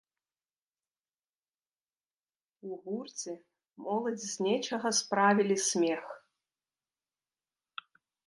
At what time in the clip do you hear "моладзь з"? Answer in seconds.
3.87-4.35